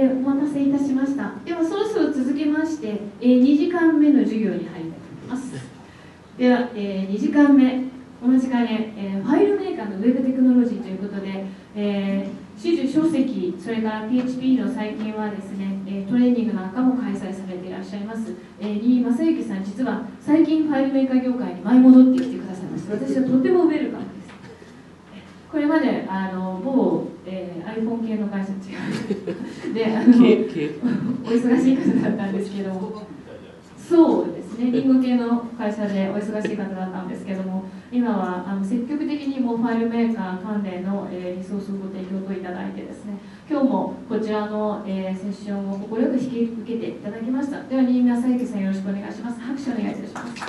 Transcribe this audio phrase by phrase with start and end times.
[0.00, 1.34] えー、お待たせいたしました。
[1.44, 5.52] ではそろそろ続きまして、えー、2時間目の授業に入りたいと思います。
[6.38, 7.84] では、えー、2時間目
[8.22, 11.44] お待ちかね、えー、ファイルメーカーのウェブテクノロジーということで、
[11.76, 24.04] えー、種々書籍それから PHP の最近はですね、えトレーニングなんかも開催されていらっしゃいます、えー、新正幸さん実は最近ファイルメーカー業界に舞い戻ってきてくださいました私はとてもウェルカム
[25.50, 29.74] これまであの某、えー、iPhone 系の会社違う。
[29.74, 30.14] であの
[31.24, 33.02] お忙しい方だったんですけども。
[33.76, 34.70] そうですね。
[34.70, 37.64] リンゴ系の会社でお忙しい方だったんですけども。
[37.90, 43.18] 今はあの積極的にもファイルメーカー関連の、えー、リソースをご提供といただいてですね。
[43.50, 47.60] 今日もこちらの、えー、セッションを快く引き受けていただきました。
[47.64, 49.40] では新宮佐伯さんよろしくお願いします。
[49.40, 50.44] 拍手お願いいたします。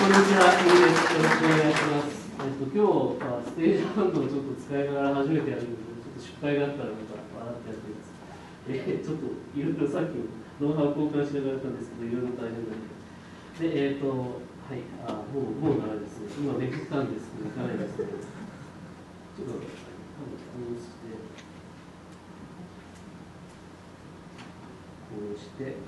[0.00, 0.44] こんにちは。
[0.46, 2.23] よろしくお願いします。
[2.44, 8.12] えっと、今日はステージハンドをちょっと使いながら初めてやるんですけど、ちょっと失敗があったらまた笑ってやってます。
[8.68, 9.64] え、ちょっとい。
[9.64, 9.80] ろい。
[9.80, 10.20] ろさっき
[10.60, 12.12] ノウハウ交換しながらやったんですけど、い。
[12.12, 12.36] ろい。
[12.36, 13.64] ろ大変だけど。
[13.64, 16.04] で、えっ、ー、と、はい、あ、もう、もう長い。
[16.04, 16.28] ですね。
[16.36, 17.56] 今めくったんですけど、い。
[17.56, 17.80] かない。
[17.80, 18.12] ですね。
[18.12, 21.16] ちょっと、こうして、
[25.08, 25.80] こうして、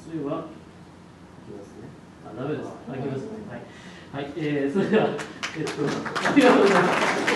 [0.00, 1.44] それは、い。
[1.44, 1.92] きますね。
[2.24, 2.72] あ、ダメです。
[2.88, 3.04] あ、い。
[3.04, 3.44] きますね。
[3.52, 3.68] はい。
[4.08, 5.12] はい、えー、それでは、
[5.56, 7.28] えっと、ありがとうございます。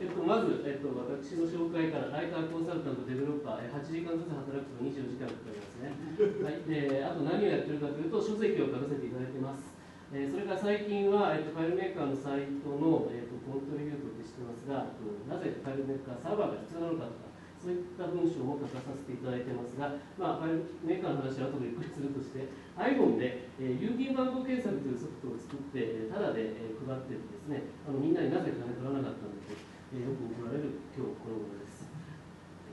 [0.00, 5.92] えっと、まず、えっと、私の紹介からライターコンサルタントデベロッパー8時間ずつ働くと24時間かかりますね、
[6.40, 9.68] はい、であと何をやってるかというと書籍を書かせていただいてます、
[10.12, 14.90] えー、それから最近は、えっと、ファイルメーカーのサイトの、えっと、コントリビュートって知ってますが
[15.28, 17.25] なぜファイルメーカーサーバーが必要なのかとか
[17.56, 31.86] そういった文章も書かさせていただいてますが、まあ、ファイルメーカーの話は後でゆっくりするとして iPhone で、えー、郵便番号検索というソフトを作ってただで、えー、配ってですねあのみんなになぜ金取らなかったんだとえよく怒られる今日この頃です。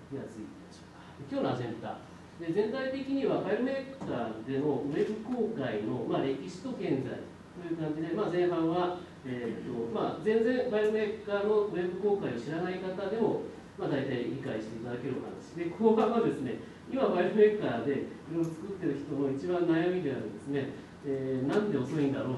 [0.09, 1.05] では次行きましょうか。
[1.29, 2.01] 今日のアジェンダ。
[2.41, 7.21] で全体的にはファイルメーカーでのウェブ公開の、まあ、歴史と現在
[7.53, 13.45] という感じで、まあ、前半は、えーとまあ、全然ファイルメーカーのウェブ公開を知らない方でも、
[13.77, 16.61] まあ、大体理解していただけるお話で後半はですね
[16.91, 20.69] 今ファイルメーカーでいろいろ作ってる人の一番悩みであるですね、
[21.05, 22.37] えー、なんで遅いんだろ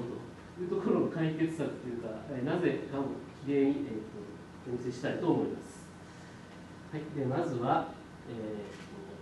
[0.56, 4.16] というところの解決策というか、えー、なぜかをきれいに、えー
[4.68, 5.86] お見せしたいと思います。
[6.90, 7.94] はい、でまずは、
[8.28, 8.32] え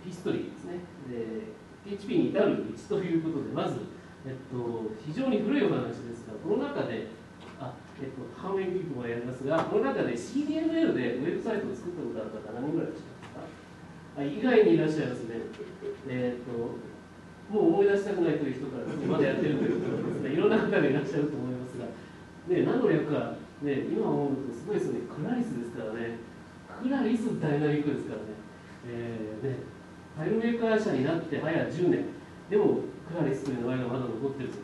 [0.01, 0.73] ー、ヒストリーですね
[1.07, 1.65] で。
[1.85, 3.77] PHP に至る道ということで、まず、
[4.25, 7.05] えっと、非常に古いお話ですが、この中で、
[7.59, 14.19] あえっと、ハーメンピープもやりますが、この中で CDML でウェブサイトを作ったことある方、何人ぐらいいらっしゃいますか？
[14.19, 15.35] あ意外にいらっしゃいますね。
[16.09, 16.51] えっと
[17.45, 26.17] もう思い出したくないという人からまだやってるということですね、いろんな方がいらっしゃると思いますが、ね、何の略かね、今思うとすごいですね、クラリスですからね、
[26.81, 28.33] クラリスダイナミックですからね、
[28.89, 29.61] えー、ね
[30.17, 32.05] ファイルメーカー社になって早10年、
[32.49, 34.57] でもクラリスという名前がまだ残ってると、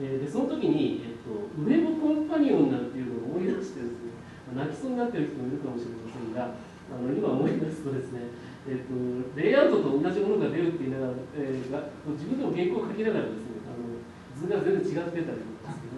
[0.00, 4.14] えー、でその時に、えっと、 Web Companion なんていうのを思い出してですね、
[4.54, 6.58] 泣きそうになってる人もいるかもしれませんが、
[6.90, 8.34] あの今思い出すとですね、
[8.66, 8.94] えっと、
[9.38, 11.88] レイアウトと同じものが出るって言いながら、えー、が
[12.18, 13.98] 自分でも原稿を書きながらですね、あの
[14.34, 15.42] 図が全然違ってたり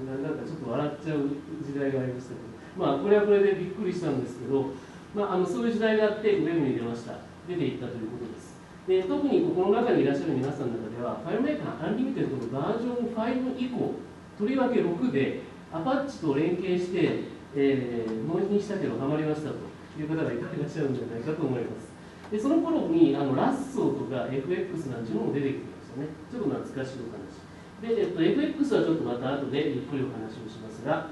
[0.05, 1.33] なんかちょっと笑っちゃう
[1.65, 4.71] 時代がありましたけど、まあ、これはこれでびっくりしたんですけど、
[5.15, 7.17] まあ、あのそういう時代があってウェブに出ました。
[7.49, 8.56] 出ていったということです。
[8.87, 13.95] で特にここの中にいらっしゃる皆さんの中では FileMaker Unlimited のバージョン5以降
[14.39, 15.43] とりわけ6で
[15.73, 17.27] アパッチと連携して、
[17.57, 19.57] えー、納品したけどハマりましたと
[19.99, 21.91] いう方がいらっしゃるんじゃないかと思います。
[22.31, 26.07] でその頃にあのラッソーとか FX なんていうのも出てきてましたね。
[26.31, 27.43] ちょっと懐かしいお話。
[27.83, 31.11] で、えっと、FX はちょっとまた後でゆっくりお話をしますが、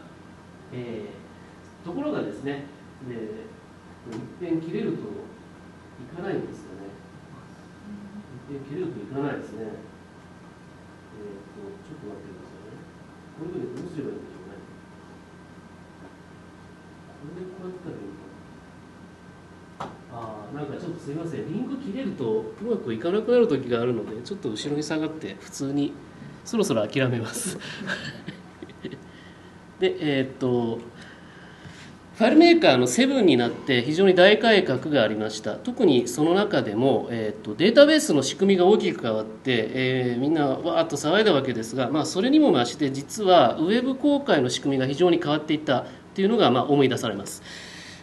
[0.73, 2.67] えー、ところがですね、
[3.09, 3.51] で
[4.11, 6.64] 一遍切れるといかないんです。
[8.49, 8.53] よね。
[8.53, 9.65] 一遍切れるといかないですね。
[11.15, 12.77] えっ、と、ちょっと待ってくださいね。
[13.39, 14.61] こういうふうにどうすればいいんでしょうね。
[17.25, 18.25] これでこうやったらいいか
[20.15, 25.93] あなんかちょっとすみません、リンク切れるとうまくいかなくなる時があるので、ちょっと後ろに下がって普通に
[26.45, 27.59] そろそろ諦めます
[29.81, 30.79] でえー、っと
[32.17, 35.57] ファイルメーカーの7になって非常に大改革がありました。
[35.57, 47.43] 特にその中でも、えー、っとデータベースの仕組みが大きく変わって、えー、みんなわーっと騒いだわけですが、まあ、それにも増して実はウェブ公開の仕組みが非常に変わっていったというのがまあ思い出されます。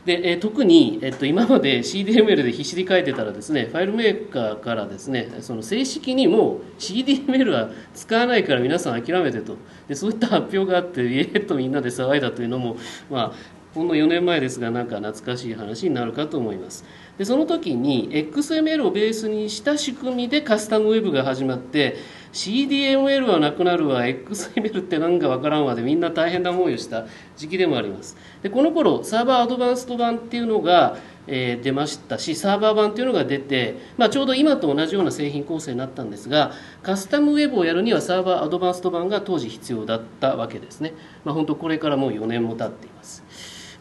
[0.04, 9.56] で、え特に、えっと、今まで CDML で必死に書いてたらですねファイルメーカーからですねその正式にもう CDML は使わないから皆さん諦めてと。
[9.88, 12.76] でそういった発表があってイエーとみんなで騒いだというのも、
[13.10, 16.84] まあ、ほんの4年前ですがなんか懐かしい話になるかと思います。
[17.18, 21.96] でその時に XML をベースにした仕組みでカスタムウェブが始まって
[22.34, 27.06] CDML はなくなるわ XML って何かわからんわでみんな大変な思いをした
[27.38, 28.18] 時期でもあります。
[28.42, 30.98] でこの頃サーバーアドバンスト版っていうのが、
[31.28, 36.52] えー、出ましたしサーバー版っていうのが出て、まあ、ちょうど今と同じような製品構成になったんですが
[36.84, 40.94] カスタムウェブをやるにはサーバーアドバンスト版が当時必要だったわけですね、
[41.24, 43.24] まあ、本当これからもう4年も経っています。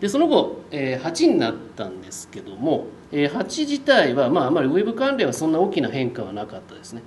[0.00, 7.02] でその後、えー、8になったんですけども、えー、8自体は、まあ、あまりウェブ関連はそんな大きな変化はなかったですね。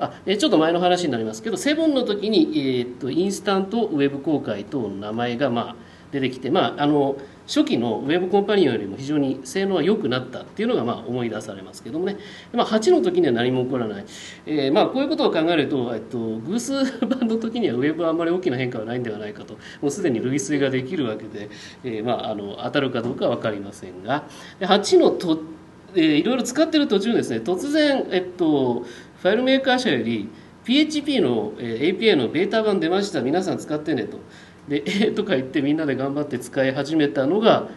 [0.00, 5.76] あえちょっと前の話になりますけどセブンの時に、えー、っとインスタントウェブ公開等の名前が、まあ、
[6.12, 7.16] 出てきて、まあ、あの
[7.48, 12.18] 初期のウェブコンパニオンよりも非常に性能は良くなったっていうのがまあ思い出されますけどもね、
[12.52, 14.04] まあ、8の時には何も起こらない、
[14.44, 21.48] えー、まあこういうことを考えると、えっと、偶数版の時にはウェブはあんまり大きな変化はないんではないかともうすでに類推ができるわけで、
[21.84, 24.24] えー、まああの当たるかどうかは分かりませんが。
[24.60, 25.40] 8のと、
[25.94, 27.38] えー、いろいろ使ってる途中ですね。
[27.38, 30.28] 突然、えっと、ファイルメーカー社より
[30.64, 33.22] PHP の API のベータ版出ました。
[33.22, 34.18] 皆さん使ってねと。
[34.68, 37.68] でえー、とか言ってみんなで頑張って使い始めたのが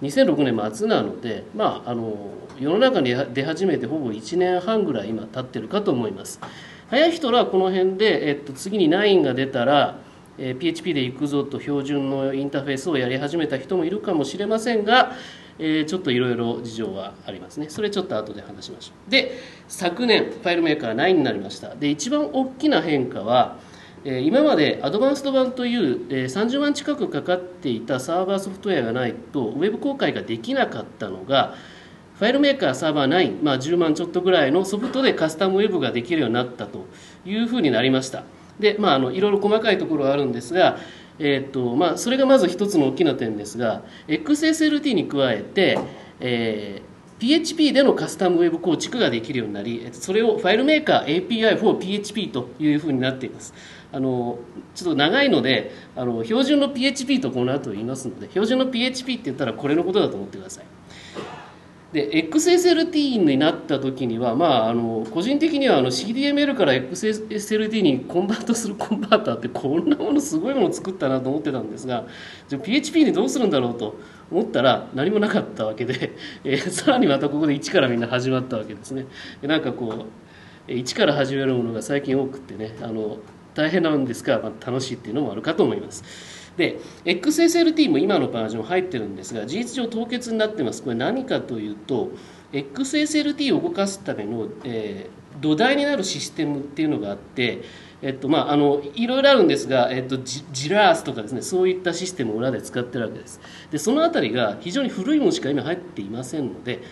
[0.00, 6.40] 2006年末なのでまああの世の中に出始めてほぼ1年半ぐらい今経ってるかと思います。
[6.88, 9.98] 早い人はこの辺で、えっと、次に9が出たら、
[10.36, 15.12] えー、PHP で行くぞと標準のインターフェースをやり始めた人もいるかもしれませんが
[15.58, 17.68] えー、ちょっといろいろ事情はありますね。
[17.68, 19.10] それちょっと後で話しましょう。
[19.10, 19.38] で
[19.68, 21.74] 昨年ファイルメーカー9になりました。
[21.74, 23.58] で一番大きな変化は、
[24.04, 31.54] 今までアドバンスト版という、30万近くかかっていたサーバーソフトウェアがないとウェブ公開ができなかったのが
[32.18, 36.86] ファイルメーカーサーバー9、まあ、10万ちょっとぐらいのソフトでカスタムウェブができるようになったと
[37.24, 38.24] いうふうになりました。
[38.58, 40.78] でまああのいろいろ細かいところはあるんですが
[41.18, 45.78] えーとまあ、それがまず一つの大きな点ですが XSLT に加えて、
[46.20, 53.52] えー、PHP でのカスタムウェブ構築ができるようになりそれをファイルメーカー API for PHP というふうになっています。
[53.92, 54.38] あの
[54.74, 60.64] ちょっと長いのであの標準の PHP とこの後言いますので標準の PHP って言ったらこれのことだと思ってください。
[61.92, 72.06] で XSLT になった時には、まあ、あの個人的にはあの CDML から XSLT にコンバートするコンバーターってこんなものすごいもの作ったなと思ってたんですが
[72.48, 73.96] じゃ PHP にどうするんだろうと
[74.30, 76.12] 思ったら何もなかったわけで、
[76.44, 79.04] えー、さらにまたここで1からみんな始まったわけですね。
[79.42, 80.06] なんかこ
[80.68, 83.18] う1から始めるものが最近多くてねあの
[83.54, 86.04] 大変なんですが、まあ、楽しいっていうのもあるかと思います。
[86.56, 90.82] で XSLT も今のバージョン入ってるんですが事実上凍結になってます。
[90.82, 92.10] これ何かというと
[92.52, 97.62] XSLT を動かすための、えー、土台になるシステムっていうのがあって
[98.02, 103.40] えっとまあ、あのいろいろあるんですが、えっと、ジジラースとかですねそういったシステムを裏で使ってるわけです。
[103.70, 106.82] でそのあたりが非常に古いものしか今入っていませんので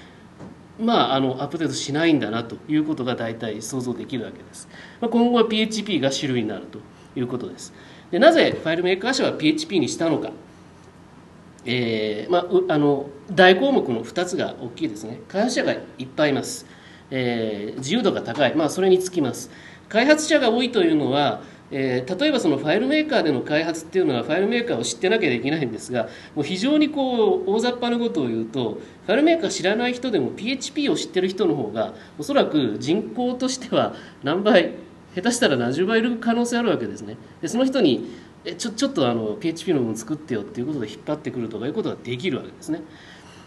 [0.81, 4.69] まあ、あのアップデートしないんだなということが大体想像できるわけです、
[5.01, 6.79] まあ、今後は PHP が主流になると
[7.17, 7.73] いうことです。
[8.11, 10.31] でなぜファイルメーカー社は PHP にしたのか、
[11.65, 15.21] えーまあ、あの大項目の2つが大きいですね。
[15.29, 16.67] 開発者がいっぱいいます、
[17.11, 19.51] えー、自由度が高い、まあ、それにつきます。
[19.89, 21.43] 開発者が多いというのは
[21.73, 34.75] えー、例えばそのファイルメーカーでの開発っていうのはファイルメーカーを知ってなきゃできないんですがもう非常にこう大雑把なことを言うとファイルメーカー知らない人でも PHP を知ってる人の方がおそらく人口としては何倍
[35.15, 37.17] 下手したら何十倍いる可能性あるわけですね。
[37.43, 38.09] でその人に
[38.45, 42.83] えちょちょっとあの PHP のもの作ってよっていうことで引っ張ってくるとかいうことができるわけですね。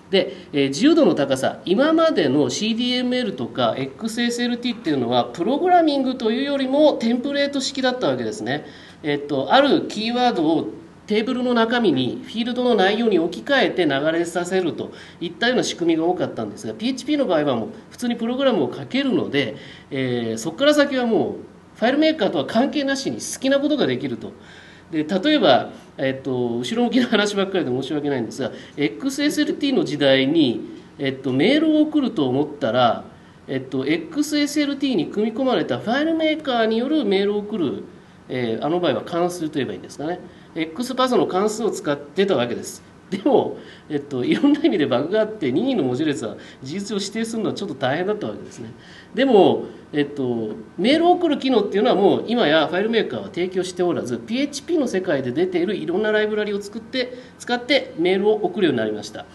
[0.10, 8.66] で、えー、自由度の高さ今までの CDML とか XSLT っていうのはプログラミングというよりもテンプレート式だったわけですね、
[9.02, 10.70] えっと、あるキーワードを
[11.08, 19.58] テーブルの中身にフィールドの内容に置き換えて流れさせるといったような仕組みが多かったんですが PHP の場合はもう普通にプログラムを書けるので、
[19.92, 21.36] えー、そこから先はもう
[21.76, 24.32] ファイルメーカーとは関係なしに好きなことができると。
[24.94, 30.62] で例えば、えっと、後ろ向きな話ばっかりで申し訳ないんですが XSLT の時代に、
[31.00, 33.04] えっと、メールを送ると思ったら、
[33.48, 37.84] えっと、XSLT に組み込まれたファイルメーカーによるメールを送る、
[38.30, 40.20] えー、あの場合は関数といえばいいんですかね。
[40.56, 42.84] X パスの関数を使ってたわけです。
[43.10, 43.58] でも、
[43.90, 48.70] えっと、いろんな意味でバグがあって任意の文字列は事実を指定するのはちょっと大変だったわけですね。
[49.16, 59.26] でも、えっと、メールを送る機能っていうのはもう今や FileMaker は提供しておらず PHP の世界で出ているいろんなライブラリを作って使ってメールを送るようになりました。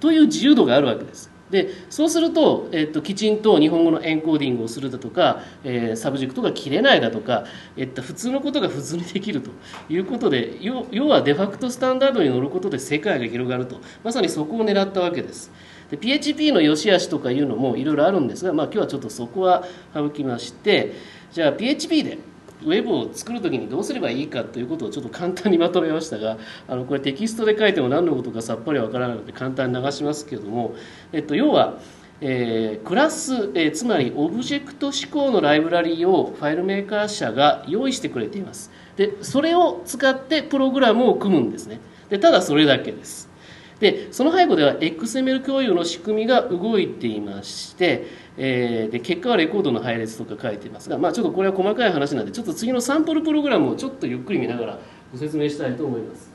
[0.00, 1.36] という自由度があるわけです。
[1.50, 7.44] でそうすると、えっと、きちんと日本語のエンコーディングをするだとか、えー、サブジェクトが切れないだとか、
[7.76, 9.50] えっと、普通のことが普通にできると
[9.88, 13.80] いうことで要はデファクトスタンダードに乗ることで世界が広がると。
[14.02, 15.52] まさにそこを狙ったわけです。
[15.90, 19.64] で PHP の良し悪しとかいうのもいろいろあるんですが、まあ、今日はちょっとそこは
[19.94, 20.94] 省きまして
[21.32, 22.18] じゃあ PHP で
[22.62, 30.74] ウェブを作る時にどうすればいいかということをちょっと簡単にまとめましたがあのこれテキストで書いても何のことかさっぱりわからないので簡単に流しますけれども、
[31.12, 31.78] えっと、要は、
[32.20, 38.70] えー、クラス、えー、つまりオブジェクト指向のライブラリーをファイルメーカー社が用意してくれています。
[38.96, 41.80] でそれを使ってプログラムを組むんですね。
[42.08, 43.28] でただそれだけです。
[43.80, 54.78] でその背後では XML 共有の仕組みが動いていましてえー、で結果はレコードの配列とか書いていますが、まあ、ちょっとこれは細かい話なんでちょっと次のサンプルプログラムをちょっとゆっくり見ながら
[55.12, 56.30] ご説明したいと思います。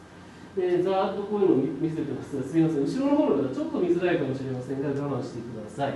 [0.55, 2.83] でざーっとこういうのを見せてますがすみません。
[2.83, 5.93] 後ろの方の方ちょっと見づらいかもしれませんが我慢してください。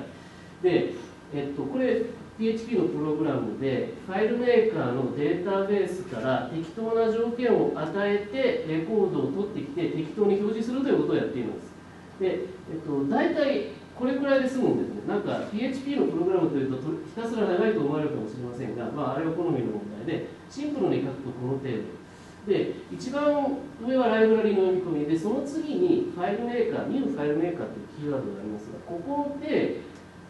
[0.61, 0.93] で、
[1.33, 2.03] えっと、これ
[2.37, 11.75] PHP のプログラムで FileMaker のデータベースから適当な条件を与えてレコードを取ってきて適当に表示するということをやっています
[12.19, 15.07] で、えっと、大体これくらいで済むんですね。
[15.07, 22.05] なんか PHP のプログラムというとひたすら長いと思われるかもしれませんが、まあ、あれは好みの問題で、シンプルに書くとこの程度。
[22.45, 29.79] で、一番上はライブラリの読み込みで、その次に FileMaker、new FileMaker というキーワードがありますが、ここで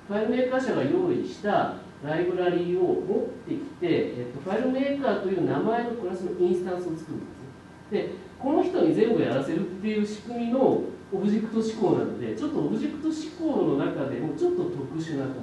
[0.07, 6.97] FileMaker 社が用意したライブラリーを持ってきて、えっと、 FileMaker という名前のクラスのインスタンスを作るんで
[7.89, 7.91] す。
[7.91, 8.09] で、
[8.39, 10.81] この人に全部やらせるっていう仕組みの
[11.13, 15.33] オブジェクト指向なのでちょっとオブジェクト思考の中でもちょっと特殊な感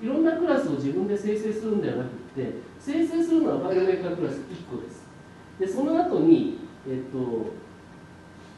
[0.00, 0.06] じ。
[0.06, 5.06] いろんなクラスを自分で生成するんではなくて生成するのは FileMaker クラス1個です。
[5.58, 6.58] でその後に、
[6.88, 7.18] えっと、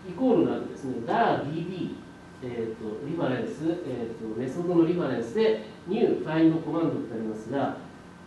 [0.09, 2.04] イコールの後ですね DARDB
[2.45, 7.77] えーと、リファレンス、えーと、メソッドのリファレンスで New ファイルドコマンドってありますが、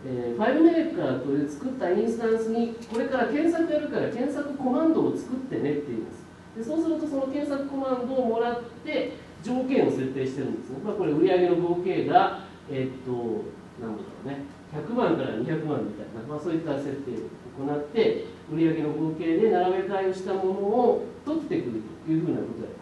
[0.04, 6.26] えー、ファイルメーカーという作ったインスタンスにこれから検索やるから検索コマンドを作ってねって言います。
[6.56, 13.44] でそうするとその検索コマンドをもらって条件を設定してるんですね、まあ、これ売上の合計がえー、っと
[13.80, 14.58] 何だろうね。
[14.74, 22.77] 100万から200万みたいな、まあ、そういった設定を行って売上の合計で並べ替えをしたものを取ってくるというふうなことです。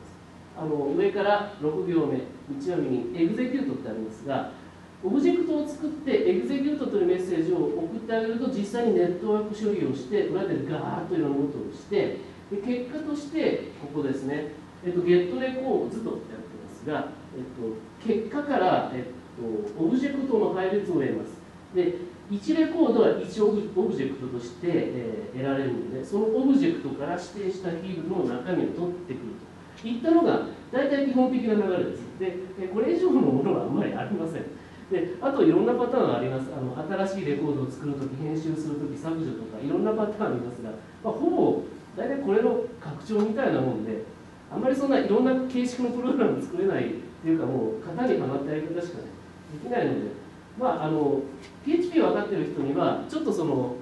[0.58, 2.20] あの上から6行目
[2.60, 4.52] ちなみに execute ってありますが
[5.04, 12.18] オブジェクトを作って execute というメッセージを送ってあげると実際にネットワーク処理をして裏でガーッといろんなことをして
[12.50, 14.52] で結果としてここですね、
[14.84, 16.24] えっと、 getRecords とやって
[16.64, 19.04] ますが、えっと、結果から、えっ
[19.36, 21.36] と、オブジェクトの配列を得ます。
[21.74, 29.45] で1レコードは1オブジェクトとして、えー、得られるのでそのオブジェクトから指定したフィールドの中身を取ってくると。
[29.84, 32.02] いったのが大体基本的な流れです。
[32.18, 34.42] でこれ以上のものはあんまりありません。
[34.90, 36.48] であといろんなパターンがあります。
[36.56, 40.70] あの新しいレコードを作るとき編集するとき削除とかいろんなパターンありますが、
[41.02, 41.62] まあ、ほぼ
[41.96, 44.04] 大体これの拡張みたいなもんで
[44.52, 46.88] あんまりそんないろんな形式のプログラム作れないっ
[47.22, 50.10] ていうかもう型にはまったやり方しか、できないので
[50.58, 51.20] まああの
[51.64, 53.76] PHP 分かってる人にはちょっとその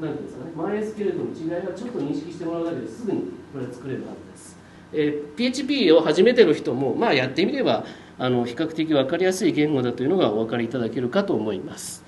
[0.00, 4.56] 何ていうんですかねマイエスケルトの違いがちょっと認識してもらうだけですぐにこれ作れるはずです、
[4.92, 7.84] えー、PHP を始めてる人もまあやってみれば
[8.18, 12.04] あの比較的分かりやすい言語だというのがお分かりいただけるかと思います。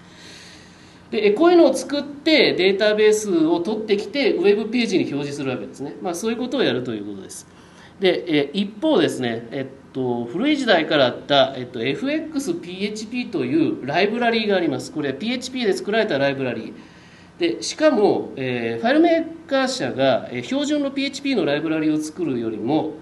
[1.11, 7.47] でこういうのを作ってデータベースを取ってきてウェブページに表示するわけですね、まあ、そういうことをやるということです。
[8.00, 14.93] でえ一方ですね、えっと、古い時代からあった、えっと、FXPHP というライブラリーがあります。
[14.93, 16.73] これは PHP で作られたライブラリー。
[17.38, 22.93] でしかも、えー、ファイルメーカー社が標準の PHP のライブラリを作るよりも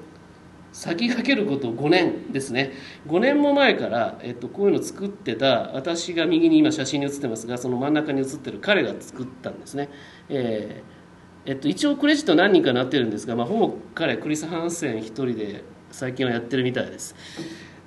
[0.72, 2.72] 先駆けること5年ですね。
[3.06, 9.90] 5年も前から、えっと、こういうのを作ってた私が右に今写真に写ってますがその真ん中に写ってる彼が作ったんですね、
[10.30, 17.14] えー、えっと、一応クレジット何人かなってるんですが、まあ、ほぼ彼クリス・ハンセン一人で最近はやってるみたいです。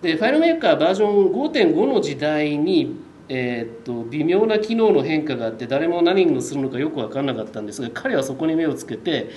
[0.02, 9.30] でファイルメーカーバージョン5.5の時代にえー、っと微妙な機能の変化があって誰も何をするのかよく分からなかったんですが彼はそこに目をつけて、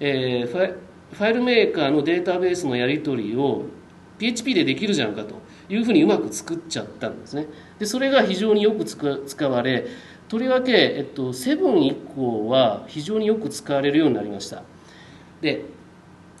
[0.00, 0.76] えー、ファ
[1.12, 3.66] ファイルメーカーのデータベースのやり取りを
[4.18, 5.36] PHP でできるじゃんかと
[5.68, 7.46] いうふうにうまく作っちゃったんですね。
[7.78, 9.86] でそれが非常によく使われ
[10.28, 14.62] とりわけ、えっと、7以降は非常によく使われるようになりました。
[15.40, 15.64] で、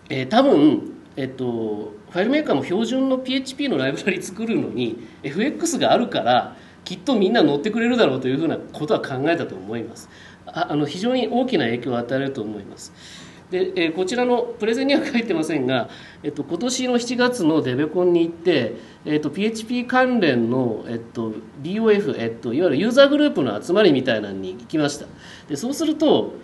[0.08, 10.08] えー、多分、えっと、ファイルメーカーも標準の PHP のライブラリ作るのに FX があるからきっとみんな乗ってくれるだろうというふうなことは考えたと思います。
[10.46, 12.92] ああの非常に大きな影響を与えると思います。
[13.50, 15.88] で、えー、こちらのプレゼンには書いてませんが、
[16.22, 18.74] えっと、今年の7月のデベコンに行って、
[19.04, 25.06] えっと、PHP 関連の、えっと、DOF、えっと、いわゆるユーザーグループの集まりみたいなのに行きました。
[25.48, 26.34] でそうすると、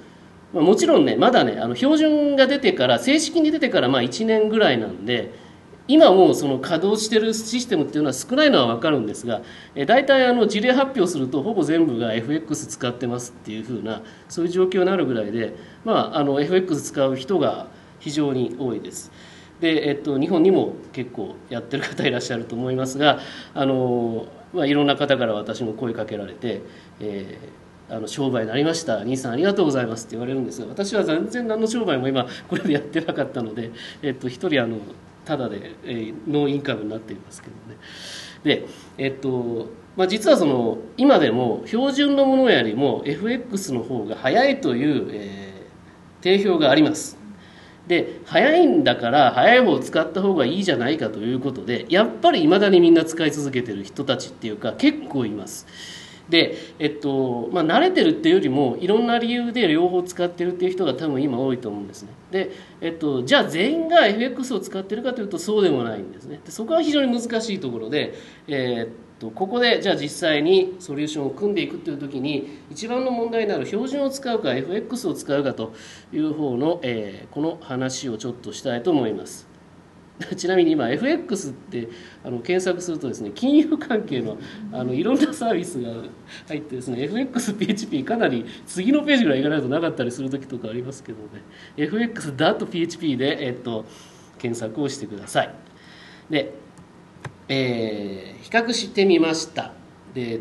[0.53, 5.33] もちろんねまだねあの標準が出てから正式に出てからまあ1年ぐらいなんで
[5.91, 9.43] 今もその稼働してるシステムっていうのは少ないのは分かるんですが、
[9.75, 17.67] え大体あの事例発表するとほぼ全部が FX 使ってますっていうふうなそういう状況になるぐらいで、まあ、あの FX 使う人が
[17.99, 19.11] 非常に多いです。
[19.61, 23.19] で、えっと、日本にも結構やってる方いらっしゃると思いますが
[23.53, 26.63] あの、まあ、いろんな方から私も声かけられて、
[27.01, 34.79] えー、あの商売になりました兄さんありがとうございますって言われるんですが私は全然何の商売も今これでやってなかったので、えっと、一人あの
[35.25, 37.79] ただで、えー、ノーインカムになっていますけどね。
[38.43, 38.67] で
[38.99, 47.19] えっとまあ、実はその今でも標準のものよりも FX の方が早いという、えー、定評があります。
[47.87, 55.67] で早いんだから早い方を使った方がいいじゃないかということでやっぱりいまだにみんな使い続けてる人たちっていうか結構います。
[56.31, 62.11] で、えっとまあ、慣れてるっていうよりもいろんな理由で両方使ってるっていう人が多分今多いと思うんですね。
[62.31, 66.41] で、えっと、じゃあ全員が FX を使ってるかというとそうでもないんですね。
[66.45, 68.15] でそこは非常に難しいところで、
[68.47, 75.73] えー、っとここでじゃあ実際にソリューションを組んでいくという時に一番の問題になる標準を使うか FX を使うかと
[76.13, 79.50] いう方の、えー、この話をちょっとしたいと思います。
[80.37, 81.89] ちなみに今 FX って
[82.25, 84.37] あの検索するとですね金融関係の
[84.73, 85.91] あのいろんなサービスが
[86.49, 91.43] 入ってですね FXPHP かなり次のページぐらい行かないとなかったりする時とかありますけどね。
[91.77, 93.85] FX.php で、えっと、
[94.39, 95.55] 検索をしてください。
[96.29, 96.53] で、
[97.49, 99.73] えー、比較してみました。
[100.15, 100.41] で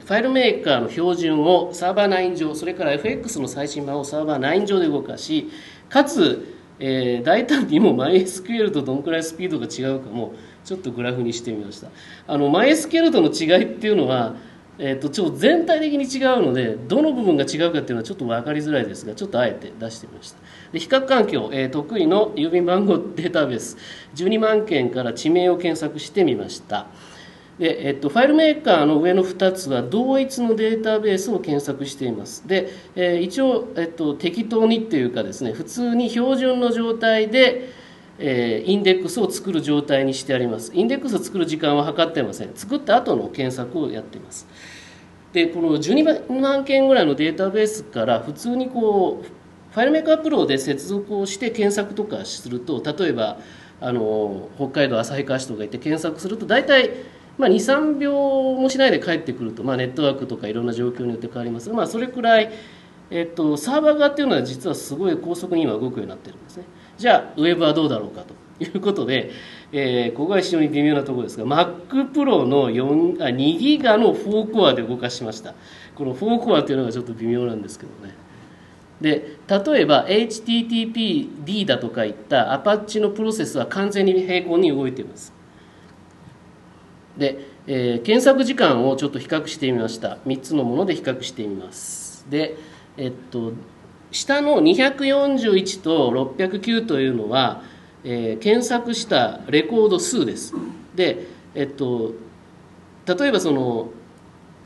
[0.00, 5.50] ファイルメーカーの標準をサーバー9上それから FX の最新版をサーバー9上で動かし
[5.88, 11.88] かつえー、大胆にも MySQL とどんくらいスピードが違うかもちょっとグラフにしてみました。
[12.26, 14.34] あの MySQL との違いっていうのは、
[14.78, 20.38] えーと、超全体的に違うのでどの部分が違うかっていうのはちょっと分かりづらいですがちょっとあえて出してみました。
[20.72, 23.76] で比較環境、えー、得意の郵便番号データベース。
[24.16, 26.86] 12万件から地名を検索してみました。
[27.58, 32.46] で、えっと、ファイルメーカーの上の2つは同一のデータベースを検索しています。
[32.48, 37.70] で、えー、一応、えっと、適当にっていうかですね普通に標準の状態で、
[38.18, 40.72] えー、インデックスを作る状態にしてあります。
[40.74, 42.50] インデックスを作る時間は測ってません。
[42.54, 44.46] 作った後の検索をやっています。
[45.32, 49.26] でこの12万件ぐらいのデータベースから普通にこう
[49.72, 53.38] ファイルメーカープロで接続をして検索とかすると例えば
[53.80, 56.90] あの北海道旭川市とか行って検索すると大体
[57.36, 62.52] まあ、23秒もしないで帰ってくると、まあ、ネットワークとかいろんな状況によって変わりますが、まあ、それくらい、
[63.10, 66.64] えっと、サーバー側っていうのは実はすごい高速に今動くようになってるんですね。
[66.96, 68.44] じゃあウェブはどうだろうかと。
[68.60, 69.30] いうことで、
[69.72, 75.54] えー、ここが非常に微妙なところですが MacPro の4あ2ギガの4コアで動かしました。
[75.96, 78.14] この4コアっていうのがちょっと微妙なんですけどね。
[79.00, 85.33] で例えば HTTPD だとかいったアパッチのプロセスは完全に平行に動いています。
[87.16, 90.18] で、えー、検索時間をちょっと比較してみました。
[90.26, 92.26] 3つのもので比較してみます。
[92.30, 92.56] で
[92.96, 93.52] えっと
[94.10, 97.62] 下の241と609というのは、
[98.04, 100.54] えー、検索したレコード数です。
[100.94, 102.12] でえっと
[103.06, 103.90] 例えばその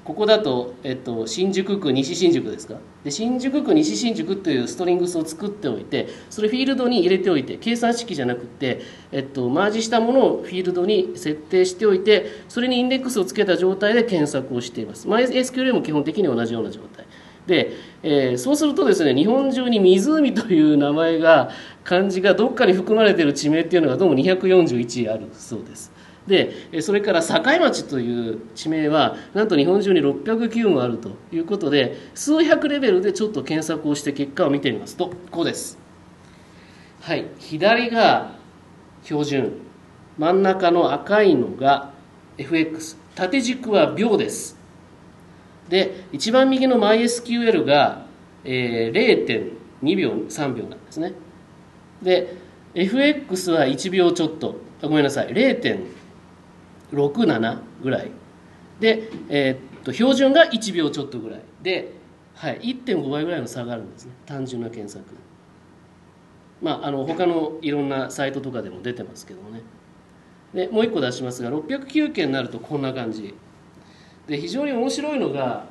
[0.09, 2.77] ここだと、えっと、新宿区西新宿ですか？
[3.05, 8.81] で新宿区西新宿というストリングスを作っておいてそれフィールドに入れておいて計算式じゃなくて、
[9.13, 15.07] えっと、マージしたものをフィールドに設定しておいてそれにインデックスをつけた状態で検索をしています。
[15.07, 17.05] MySQL も基本的に同じような状態。
[17.47, 21.51] で、えー、そうするとですね日本中に湖という名前が
[21.85, 25.98] 漢字がどっかに含まれている地名っていうのがどうも241あるそうです。
[26.29, 35.79] でそれから境町という地名はなんと日本中に609もあるということで数百レベルでちょっと検索をして結果を見てみますとこうです。
[37.01, 37.27] はい。
[37.39, 38.37] 左が
[39.03, 39.53] 標準。
[40.19, 41.93] 真ん中の赤いのが
[42.39, 44.59] FX 縦軸は秒です。
[45.69, 48.07] で一番右の MySQL が、
[48.45, 51.15] えー、0.2秒3秒なんですね。
[52.03, 52.37] で
[52.75, 54.57] FX は1秒ちょっと。
[54.83, 55.29] ごめんなさい。
[55.29, 55.98] 0.2
[56.93, 58.11] 67ぐらい。
[58.81, 61.43] で、えー、っと標準が1秒ちょっとぐらい。
[61.63, 61.93] で、
[62.35, 64.13] はい、1.5倍ぐらいの差があるんですね。
[64.27, 65.05] 単純な検索。
[66.63, 69.63] まああの他のいろんなサイトとかでも出てますけどもね。
[70.55, 73.35] でもう1個出しますが609件になるとこんな感じ。
[74.27, 75.67] で非常に面白いのが、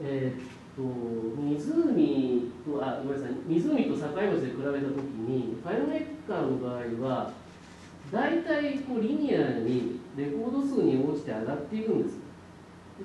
[0.00, 0.46] えー、っ
[0.76, 0.82] と
[1.42, 3.36] 湖とあごめんなさい。
[3.46, 4.96] 湖と境町で比べた時
[5.28, 7.32] にファイルメーカーの場合は
[8.12, 12.18] 大体こうリニアにレコード数に応じて上がっていくんです。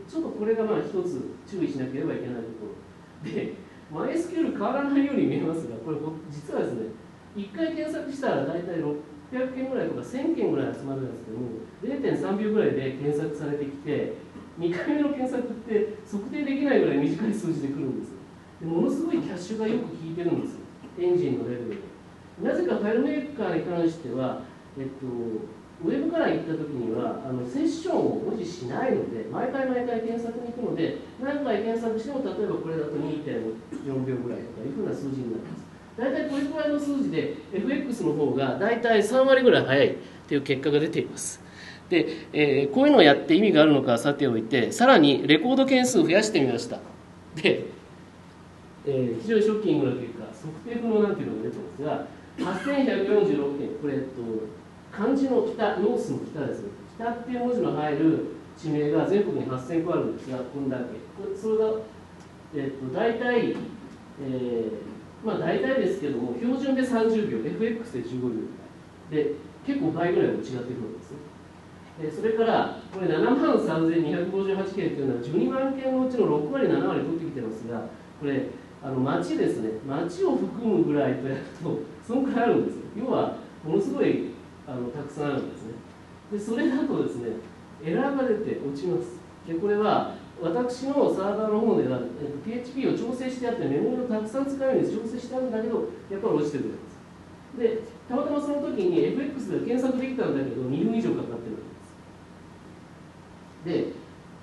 [0.08, 2.76] ちょっとこれがまあ一つ注意しなければいけないとこ
[3.24, 3.32] ろ。
[3.32, 3.54] で
[3.90, 5.98] MySQL 変わらないように見えますがこれ
[6.30, 6.90] 実はですね
[7.38, 8.84] 1回検索したら大体
[9.32, 11.48] 600件ぐらいとか1000件ぐらい集まるんですけども
[11.82, 14.14] 0.3秒ぐらいで検索されてきて
[14.60, 18.12] 2回目の検索って測定できないぐらい短い数字でくるんです。
[18.60, 20.58] でものすごいキャッシュがよく効いてるんです。
[21.00, 21.78] エンジンのレベルで。
[22.42, 24.42] なぜかファイルメーカーに関しては、
[24.80, 25.06] えっと、
[25.86, 35.68] ウェブから行った時にはあのセッションを保持しないので毎回毎回検索に行くので何回検索しても例えばこれだと2.4秒ぐらいとかいうふうな数字になります。
[35.98, 39.96] 大体これくらいの数字で FX の方が大体3割ぐらい早い
[40.28, 41.42] という結果が出ています。
[41.90, 46.80] で、えー、こういうのをやって意味があるのかさておいてさらにレコード件数を増やしてみました。
[47.36, 47.66] で、
[48.86, 53.70] えー、非常にショッキングな結果測定不能なんていうのが出てますが8146件。
[53.82, 54.22] これ、えっと、
[54.98, 56.64] 漢字の北ノースの北です
[56.96, 58.26] 北っていう文字の入る
[58.58, 61.38] 地名が全国に8000個あるんですがこんだけ。
[61.40, 61.66] それが、
[62.56, 64.72] えっと、大体、えー、
[65.24, 68.36] まあ大体ですけども標準で30秒 FX で15秒ぐ
[69.12, 69.24] らい。
[69.24, 69.34] で
[69.68, 71.12] 結構倍ぐらいも違ってくるんです。
[71.12, 71.18] ね
[72.10, 77.82] それからこれ7万3258件というのは12万件のうちの6割7割取ってきてますが
[78.20, 78.50] これ
[78.84, 79.70] あの町ですね。
[79.88, 82.78] 町を含むぐらいとやるとそのくらいあるんです。
[82.98, 84.37] 要はものすごい
[84.68, 85.74] あのたくさんあるんですね。
[86.32, 87.30] でそれだとですね
[87.84, 89.18] エラーが出て落ちます。
[89.48, 92.02] でこれは私のサーバーの方では
[92.46, 96.98] PHP を調整してあってメモリをたくさん使うように調整してあるんだけどやっぱり落ちてくるんです。
[97.58, 101.58] でたまたまその時に FX で検索できたんだけど2分以上かかってる
[103.66, 103.94] で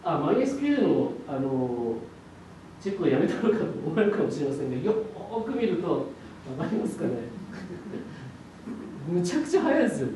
[0.03, 1.97] あ MySQL のあの
[2.81, 6.07] チェックをやめたのかと思われるかもしれませんがよく見ると
[6.59, 7.11] 分かりますかね。
[9.09, 10.13] むちゃくちゃ早いですよね。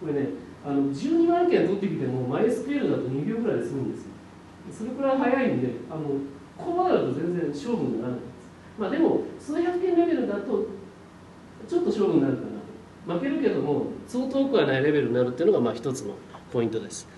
[0.00, 0.28] これね
[0.64, 4.10] あの12万件取ってきても MySQL だと2秒ぐらいで済むんですよ。
[4.72, 6.02] それくらい早いんであの
[6.56, 8.36] こうなると全然勝負にならないです。
[8.78, 10.66] まあでも数百件レベルだと
[11.68, 12.42] ちょっと勝負になるか
[13.06, 16.14] な負けるけどもそう遠くはないレベルになるっていうのがまあ一つの
[16.52, 17.08] ポイントです。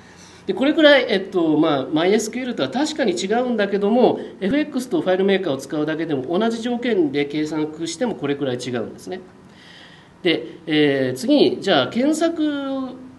[0.46, 9.20] でこれくらい、えっとまあ、MySQL とは確かに違うんだけども FX とファイルメーカーを使うだけでも同じ条件で計算してもこれくらい違うんですね。
[10.22, 12.42] で、えー、次にじゃあ検索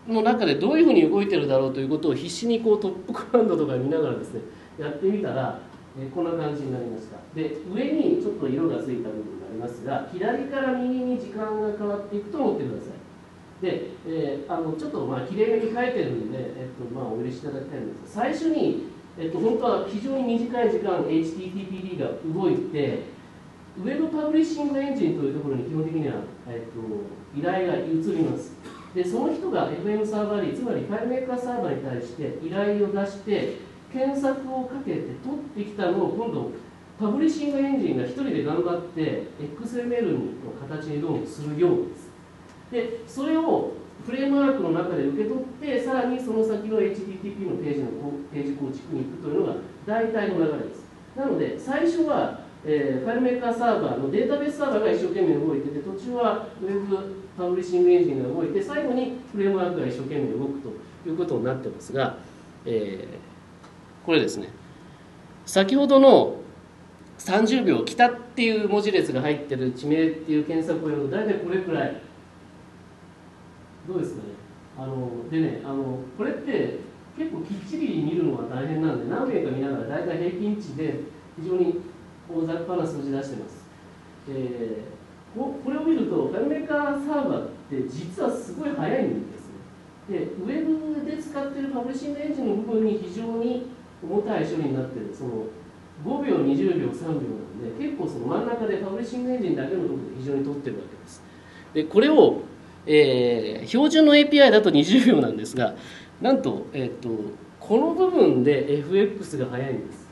[0.08, 4.42] の中でどういうふうに動いてるだろうということを必死にこうトップコマンドとか見ながらですね
[4.78, 5.60] やってみたら、
[5.98, 7.18] えー、こんな感じになりました。
[7.36, 13.00] で上にちょっと色がついた部分がありますが左から右に時間が変わっていくと思ってください。
[13.62, 23.04] で、えー、あのちょっとまあきれいめに書いてるんで、えっとまあ、お許しいただきたいんですが最初に、えっと、本当は非常に短い時間 HTTPD が動いて
[23.80, 26.16] ウェブパブリッシングエンジンというところに基本的には、
[26.48, 27.82] えっと、依頼が移
[28.16, 28.52] ります。
[28.94, 33.58] でその人が FM サーバーにつまりファイルメーカーサーバーに対して依頼を出して
[33.94, 36.52] 検索をかけて取ってきたのを今度
[37.00, 42.10] パブリッシングエンジンが1人で頑張って XML の形にどうもするようです
[42.72, 43.74] でそれを
[44.06, 47.90] フレームワークの中で受け取ってさらにその先の HTTP のページの
[48.34, 50.84] ページ構築に行くというのが大体の流れです。
[51.16, 56.98] なので最初は、えー、 FileMaker Server のデータベースサーバーが一生懸命動いてて途中は Web
[57.38, 62.18] Publishing Engine が動いて最後にフレームワークが一生懸命動くということになってますが、
[62.66, 64.50] えー、これですね。
[65.46, 66.36] 先ほどの
[67.20, 72.02] 30秒北っていう文字列が入ってる地名っていう検索をやると大体これくらい。
[73.88, 74.24] どうですかね。
[74.78, 76.80] あのでねあのこれって
[77.18, 81.00] 結構きっちり見るのが大変なんで何名か見ながら大体平均値で
[81.42, 81.82] 非常に
[82.30, 83.66] 大雑把な数字出してます、
[84.30, 90.20] えー、ここれを見るとファイルメーカーサーバーって実はすごい速いんですね。
[90.20, 93.68] でウェブで使っているパブリッシングエンジンの部分に非常に
[94.04, 95.14] 重たい処理になってる。
[95.14, 95.46] その
[96.06, 101.24] 5秒20秒3秒なんで結構その真ん中でパブリッシングエンジンだけのところで非常に取ってるわけです。
[101.74, 102.42] でこれを
[102.86, 105.76] えー、標準の API だと20秒なんですが
[106.22, 107.10] なんと,、えーと、
[107.60, 110.09] この部分で FX が速いんです。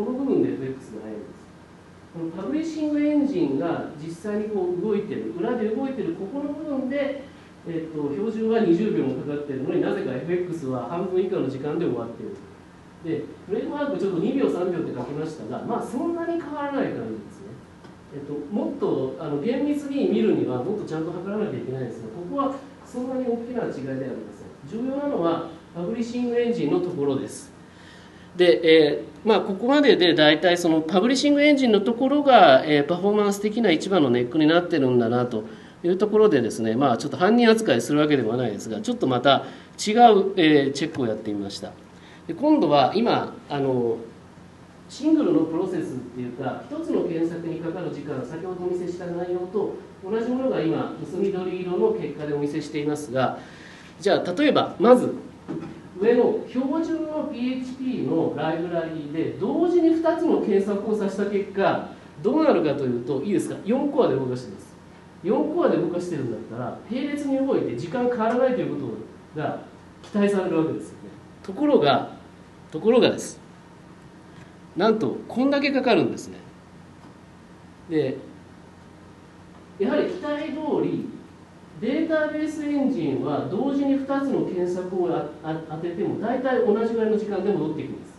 [0.00, 1.40] この部分で FX が速いんです。
[2.12, 7.22] このパブリッシングエンジンが実際にこう動いてる裏で動いてるここの部分で、
[7.68, 12.34] えーと、標準は20秒もかかってるのになぜか FX は半分以下の時間で終わってる。
[13.04, 17.52] でフレームワークちょっと2秒3秒って書きましたがまあそんなに変わらない感じですね。
[18.12, 24.32] えっと、もっとあの厳密に見るにはもっとちゃんと測らなきゃいけないですがここはそんなに大きな違いではありま
[24.66, 24.82] せん。
[24.82, 27.52] 重要なのはパブリッシングエンジンのところです。
[28.36, 35.44] で、えーまあ、ここまでで大体そのパブリッシングエンジンのところが、えー、パフォーマンス的な一番のネックになってるんだなと
[35.84, 39.44] いうところでですね、まあ、ちょっと犯人扱いするわけではないですがちょっとまた
[39.78, 41.72] 違う、えー、チェックをやってみました。
[42.26, 43.98] で今度は今あの
[44.88, 53.38] シングルのプロセスっていうか一つの検索にかかる時間先ほどお見せした内容と同じものが今薄緑色の結果でお見せしていますが
[54.00, 55.14] じゃあ例えばまず
[56.00, 61.90] 上の標準の PHP のライブラリーで同時に2つの検索をさせた結果
[62.22, 64.74] どうなるかというといいですか？4コアで動かしてます。
[65.22, 68.86] 4コアで動かしてるんだったら並列に動いて時間変わらないというこ
[69.34, 69.60] とが
[70.02, 70.98] 期待されるわけですよね。
[71.42, 72.12] ところが
[72.70, 73.38] ところがです。
[74.76, 76.38] なんとこんだけかかるんですね。
[77.90, 78.16] で
[79.78, 81.09] やはり期待通り
[81.80, 85.08] データベースエンジンは同時に2つの検索を
[85.42, 88.10] 当てても大体同じぐらいの時間で戻ってきます。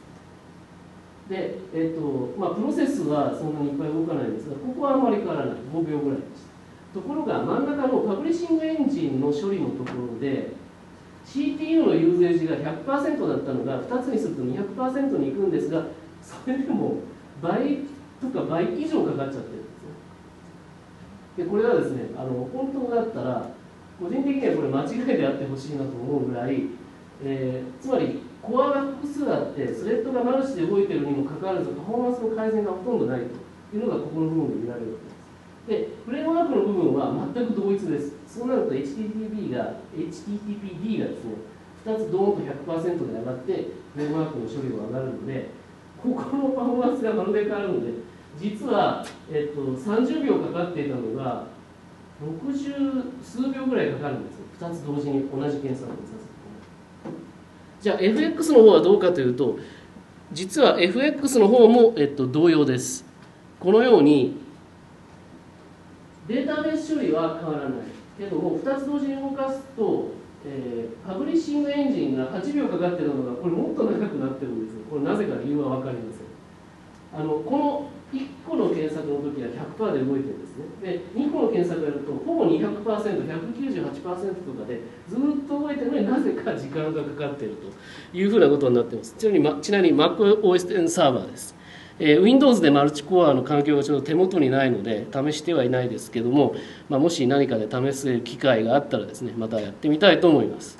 [1.29, 5.55] で、えっとまあ、プロセスはそんなにいっぱい動かないんですがここはあんまり変わらない。
[5.73, 6.49] 5秒ぐらいです。
[6.93, 10.53] ところが真ん中のパブリッシングエンジンの処理のところで
[11.25, 15.85] CPU のユーゼージが100%だったのが2つにすると200%にいくんですが
[16.21, 16.95] それでも
[17.41, 17.77] 倍
[18.19, 19.70] とか倍以上かかっちゃってる。
[21.37, 23.47] でこれはですねあの本当だったら
[23.99, 26.63] 個人的にはこれ間違いであってほしいなと思うぐらい、
[27.23, 33.21] えー、つまりコアが複数あってスレッドがマルチで動いているにもかかわらずパフォーマンスの改善がほとんどない
[33.71, 35.21] というのがここの部分で見られるわけです。
[35.67, 38.13] でフレームワークの部分は全く同一です。
[38.27, 41.35] そうなると HTTP が HTTPD がですね
[41.85, 43.53] 2つドーンと100%で上がって
[43.93, 45.49] フレームワークの処理が上がるので
[46.01, 47.91] ここのパフォーマンスがまるで変わるので
[48.39, 51.45] 実は、えっと、30秒かかっていたのが
[52.21, 54.69] 60数秒ぐらいかかるんですよ。
[54.69, 57.11] 2つ同時に同じ検索をさせる
[57.81, 59.57] じゃあ FX の方はどうかというと
[60.31, 63.03] 実は FX の方も、えっと、同様です。
[63.59, 64.37] このように
[66.27, 68.01] データベース処理は変わらない。
[68.17, 70.11] けども2つ同時に動かすと、
[70.45, 74.81] えー、パブリッシングエンジンが8秒かかってるのがこれもっと長くなってるんですよ。
[74.89, 77.19] これなぜか理由は分かりません。
[77.19, 80.65] あのこの1個の検索の時は100%で動いてるんですね。
[80.81, 82.83] で2個の検索やるとほぼ 200%198%
[84.03, 89.15] とかでずっと動いてるのになぜか時間がかかっているというふうなことになってます。
[89.17, 91.55] ちなみにちなみに MacOS サーバーです。
[91.99, 96.55] えー、Windows でマルチコアの環境がちょっと手元にないので試してはいないですけども、
[96.89, 100.79] まあ、もし何かで試せる機会があったらですねまたやってみたいと思います。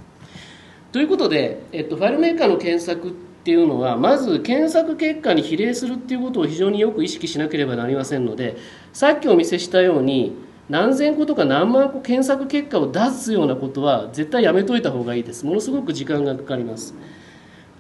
[0.92, 8.56] ということで、えっと、ファイルメーカーの検索ってっていうのはまず検索結果に比例するっていうことを非常によく意識しなければなりませんので
[8.94, 10.36] さっきお見せしたように
[10.70, 15.46] 何千個とか何万個検索結果を出すようなことは絶対やめといた方がいいです。
[15.46, 16.94] ものすごく時間がかかります。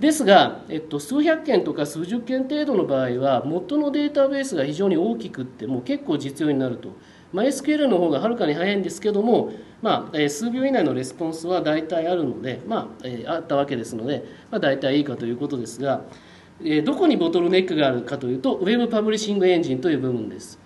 [0.01, 6.89] ですが、えっと、数百件とか数十件程度の場合は元のデータベースが非常に大きくってもう結構実用になると。
[7.33, 16.01] MySQL の方がはるかに早いんですけども、まあ、数秒以内のレスポンスは大体あるので、まあえあったわけですので、まあ、大体いいかということですが、
[16.63, 20.59] えどこにボトルネックがあるかというと Web パブリッシングエンジンという部分です。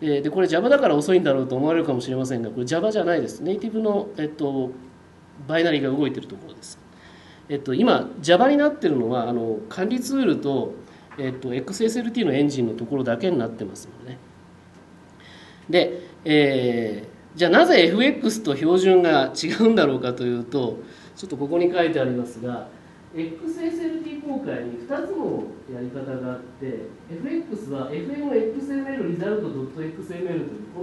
[0.00, 3.40] でこれ Java だから遅いんだろうと思われるかもしれませんがこれ Java じゃないです。
[3.40, 4.70] ネイティブの、えっと、
[5.48, 6.78] バイナリーが動いているところです。
[7.48, 10.74] えっと、今 Java になってるのはあの管理ツールと、
[11.18, 14.18] えっと、XSLT のエンジンのところだけになってますので、ね、
[15.68, 20.78] で、えー、じゃあなぜ FX と標準が違うんだろうかというと
[21.16, 22.68] ちょっとここに書いてありますが
[23.14, 30.82] XSLT 公開に2つのやり方があって FX は FMXML リザルト .xml というこ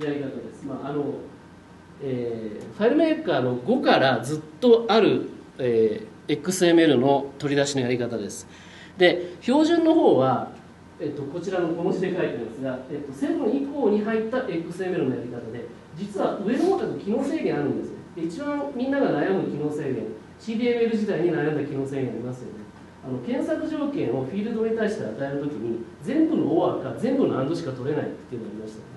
[0.00, 1.04] のやり方です、まああの
[2.02, 5.28] えー、ファイルメーカーの5からずっとある
[5.60, 8.48] えー、XML の取り出しのやり方です。
[8.98, 10.50] で標準の方は、
[11.00, 15.64] えっと、こちらの小文字で書いてますが、えっと、7以降に入った XML のやり方で
[15.96, 17.90] 実は上の方だと機能制限あるんです。
[17.90, 20.04] ねで一番みんなが悩む機能制限
[20.38, 22.60] CDML 時代に悩んだ機能制限ありますよね。
[23.02, 28.78] あの検索条件をフィールドに対して与えるときに全部の OR か全部の AND しか取れないっていうのがありました。
[28.78, 28.90] ね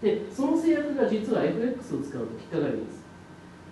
[0.00, 3.04] でその制約が実は FX を使うと引っかかります。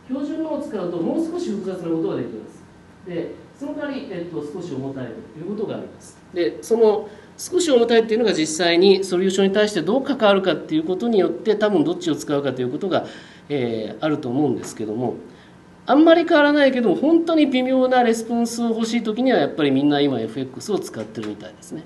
[0.06, 2.62] 標準のを使うともう少し複雑なことができます。
[3.06, 6.18] でその代わり、えっと、少し重たいということがあります。
[6.34, 13.06] でその少し重たいっていうのが実際にソリューションに対してどう関わるかっていうことによって多分どっちを使うかということが、
[13.48, 15.14] えー、あると思うんですけども
[15.86, 21.82] あんまり変わらないけども本当に微妙なレスポンスを欲しい時にはやっぱりみんな今 FX を使ってるみたいですね。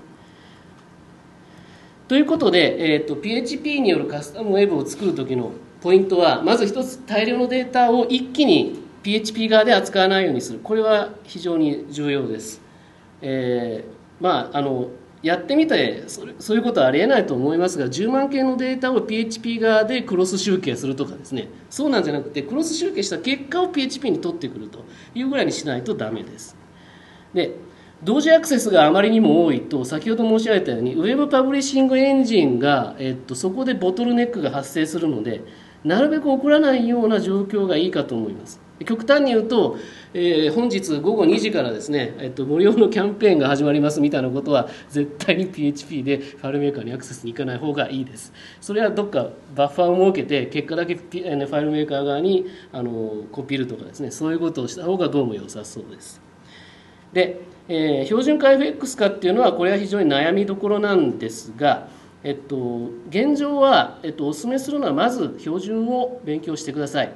[2.07, 12.61] ということで、えーと、と PHP によるカスタムウェブを作る時のポイントはまず一つ大量のデータを一気に PHP 側で扱わないようにするこれは非常に重要です
[13.21, 14.89] えー、まああの
[15.21, 21.49] やってみてそれそういうことはありえないと思いますが10万件のデータを PHP 側でクロス集計するとかですね。
[21.69, 26.55] そうなんじゃなくてクロス集計した結果を PHP に取ってくるというぐらいにしないとダメです。
[27.33, 27.55] で
[28.01, 35.41] 同時アクセスがあまりにも多いと先ほど申し上げたようにウェブパブリッシングエンジンが、えっと、そこでボトルネックが発生するので
[35.83, 38.68] なるべく起こらないような状況がいいかと思います。
[38.85, 39.77] 極端に言うと、
[40.13, 48.33] えー、本日午後2時からですね、えっと、無料のキャンペーンが始まりますみたいなことは絶対に PHP でファイルメーカーにアクセスに行かない方がいいです。
[48.61, 56.21] それはどっかバッファーを設けて結果だけファイルメーカー側にあのコピるとかですねそういうことをした方がどうも良さそうです。
[57.11, 61.87] で、えー、標準化 FX 化っていうのはこれは非常に悩みどころなんですが
[62.21, 67.13] えっと、現状は、えっと、お勧めするのはまず標準を勉強してください。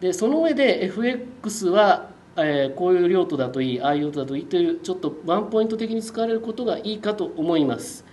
[0.00, 8.04] でその上で FX は、えー、こういう用途だといいああいう用途だといいというちょっとワンポイント的に使われることがいいかと思います。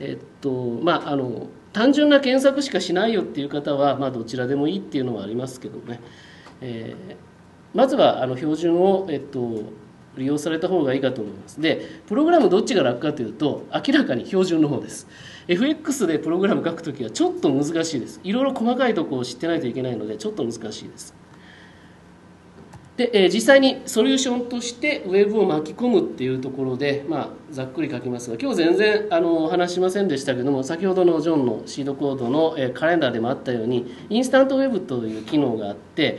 [0.00, 0.50] えっと
[0.82, 6.00] まああの単純な検索しかしないよっていう方は、まあ、どちらでもいいっていうのはありますけどね、
[6.60, 7.16] えー、
[7.74, 9.62] まずはあの標準を、えっと、
[10.16, 11.60] 利用された方がいいかと思います。
[11.60, 15.06] でプログラムどっちが楽かというと明らかに標準の方です。
[15.46, 18.20] FX でプログラム書くときはちょっと難しいです。
[18.24, 21.14] いろいろ細かいところを知ってないといけないのでちょっと難しいです。
[23.00, 36.18] で、えー、実際にソリューションとしてウェブを巻き込むっていうところで、まあ、ざっくり書きますが今日全然あの話しませんでしたけども先ほどのジョンのシードコードの、えー、カレンダーでもあったようにインスタントウェブという機能があって、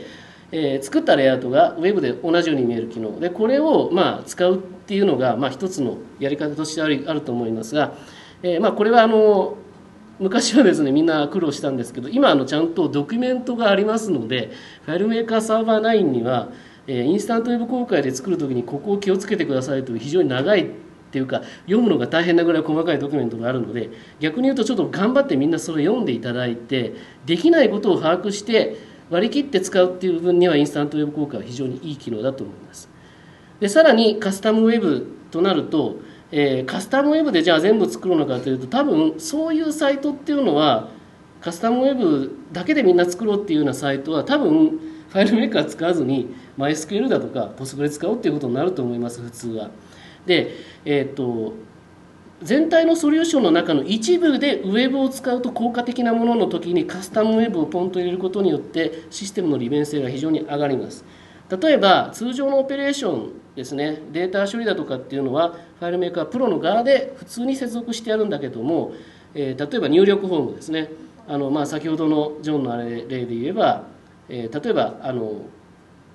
[0.50, 3.20] えー、作ったレイアウトがウェブで同じように見える機能。
[3.20, 7.94] でこれを、まあ、使うっていうのが、まあ、一つのやり方としてあるあると思いますが、
[8.42, 9.56] えまあ、これはあの
[10.18, 14.50] 昔はですねみんな苦労したんですけど今あのちゃんとドキュメントがありますので
[14.84, 16.50] ファイルメーカーサーバー9には
[16.86, 20.66] えインスタントウェブ公開で作る時にここを気をつけてくださいという非常に長いっ
[21.12, 26.94] ていうか読むのが大変なぐらい細かいドキュメントがあるので逆に言うとちょっと頑張ってみんなそれ読んでいただいて
[27.26, 28.76] できないことを把握して
[29.10, 32.88] 割り切って使うっていう部分にはインスタントウェブ公開は非常にいい機能だと思います。
[33.60, 35.96] でさらにカスタムウェブとなると、
[36.30, 40.88] えー、カスタムウェブでじゃあ全部作るのかというと多分そういうサイトっていうのは
[41.42, 44.80] カスタムウェブだけでみんな作ろうっていうようなサイトは多分
[45.12, 49.70] ファイルメーカー使わずに MySQL だとか Postgre 使おうっていうことになると思います普通は。
[50.24, 50.52] で、
[50.86, 51.52] えーと、
[52.42, 61.04] 全体のソリューションの中の一部でウェブを使うと効果的なものの時にカスタムウェブをポンと入れることによってシステムの利便性が非常に上がります
[61.60, 68.92] 例えば通常のオペレーションですねデータ処理だとかっていうのは FileMaker Pro の側で普通に接続してやるんだけども、
[69.34, 70.88] えー、例えば入力フォームですね
[71.28, 73.91] あの、まあ、先ほどのジョンのあれ例で言えば
[74.32, 75.42] えー、例えばあの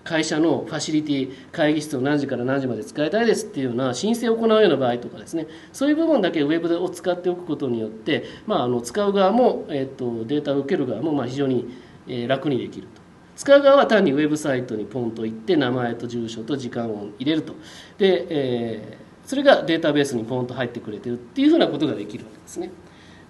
[0.04, 11.68] 会社のファシリティ会議室を何時から何時まで使いたいですっていうような申請を行うような場合とかですねそういう部分だけウェブを使っておくことによって、まあ、あの使う側も、えーと、データを受ける側もまあ非常に、
[12.08, 13.02] え、楽にできると。
[13.36, 17.54] 使う側は単にウェブサイトにポンと行って名前と住所と時間を入れると。
[18.00, 22.72] で、えー、それがデータベースにポンと入ってくれてるっていうふうなことができるわけですね。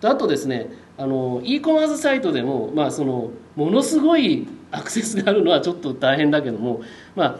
[0.03, 6.81] あとですねあの e コマースサイトでも、まあ、そのものすごいアクセスがあるのはちょっと大変だけども、
[7.15, 7.39] ま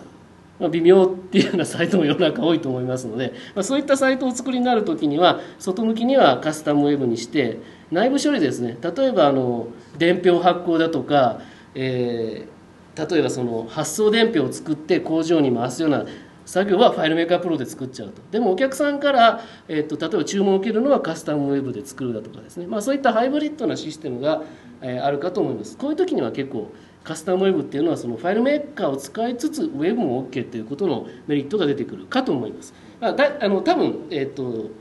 [0.60, 7.60] あ、微妙っていうようなサイトも世の中多いと思いますので、まあ、そういったサイトをお作りになる時には外向きにはカスタムウェブにして
[7.92, 8.78] 内部処理ですね。
[8.82, 11.42] 例えばあの伝票発行だとか、
[11.76, 16.06] えー、例えばその発送伝票を作って工場に回すような
[16.46, 18.22] 作業はファイルメーカープロで作っちゃうと。
[18.32, 24.44] でもお客さんから、えーと、例えば注文を受けるのはカスタムウェブで作るだとかですね、まあ、そういったハイブリッドなシステムが、
[24.82, 25.78] えー、あるかと思います。
[25.78, 26.72] こういう時には結構
[27.08, 32.74] カスタムウェブっていうのはそのファイルメーカーを使いつつウェブも OK ということのメリットが出てくるかと思います。
[33.00, 34.72] あだあの多分、えーと、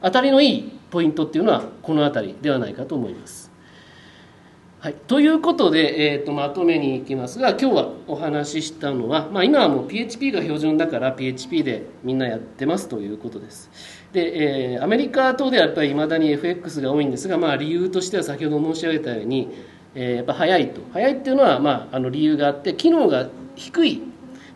[0.00, 3.52] 当たりのいいポイントっていうのはこの辺りではないかと思います。
[4.78, 13.70] はい、ということで、えーと、まとめにいきますが今日はお話ししたのは、まあ、今はもう PHP が標準だから PHP でみんなやってますということです。
[14.12, 19.48] で、えー、アメリカ等ではやっぱりいまだに FX が多いんですが、まあ、理由としては先ほど申し上げたように
[19.96, 24.02] えー、やっぱ速いと速いっていうのは、まあ、あの理由があって機能が低い、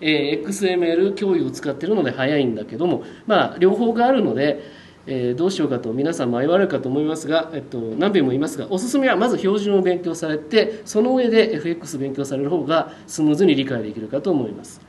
[0.03, 4.61] えー、XML 共有を使ってるので速いんだけども、まあ、両方があるので、
[5.07, 14.81] えー、どうしようかと皆さん迷われるかと思いますが、えっと、何遍も言いますがおすすめはまず標準を勉強されてその上で FX 勉強される方がスムーズに理解できるかと思います。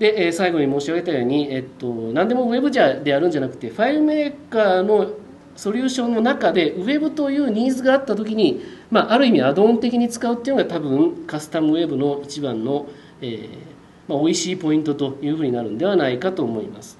[0.00, 5.10] で、えー、最後に申し上げたように、えっと、何でもウェブじゃでやるんじゃなくてファイルメーカーの
[5.56, 12.86] ソリューションの中でウェブというニーズがあった時に、まあ、ある意味アドオン的に使うっていうのが多分カスタムウェブの一番の、
[13.20, 13.76] えー
[14.08, 16.98] まあ、美味しいポイントというふうになるんではないかと思います。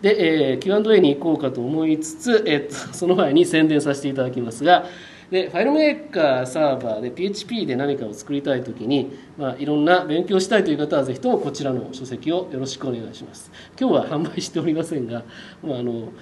[0.00, 4.86] で、えー、Q&A に行こうかと思いつつ、えー、 その前に宣伝させていただきますが、
[5.30, 13.50] でファイルメーカーサーバーで PHP で何かを作りたいときに、まあ、いろんな勉強したいという方はぜひともこちらの書籍をよろしくお願いします。
[13.80, 15.24] 今日は販売しておりませんが、
[15.62, 16.12] まあ、あの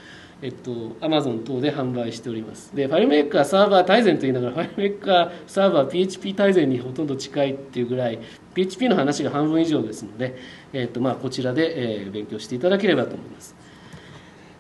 [0.43, 0.71] えっと、
[1.01, 2.75] Amazon 等で販売しております。
[2.75, 8.19] で、ファイルメーカーサーバー大全と言いながら、ファイルメーカーサーバー PHP 大全にほとんど近いっていうぐらい、
[8.55, 10.37] PHP の話が半分以上ですので、
[10.73, 13.55] えっと、まあ、こちらで、えー、勉強していただければと思います。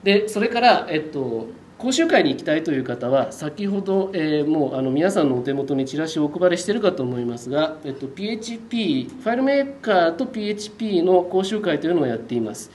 [0.04, 12.70] で、それから、えっと、講習会に行きたいという方は、先ほど、えー、もうあの皆さんのお手元にチラシをお配りしているかと思いますが、えっと、PHP、ファイルメーカーと PHP の講習会というのをやっています。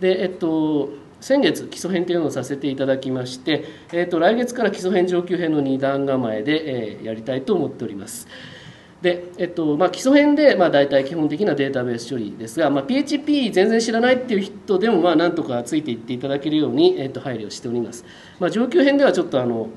[0.00, 0.88] で、えっと、
[1.20, 8.28] 先月基礎編というのをさせていただきまして、えーと、来月から基礎編上級編の2段構えで、えー、やりたいと思っております。
[9.02, 18.04] で、えっとまあ、基礎編で、まあ、大体基本的なデータベース処理ですが、まあ、PHP 全然知らないっていう人でも、まあ、なんとかついていっていただけるように、えっと、配慮しております、
[18.40, 19.68] まあ、上級編ではちょっとあの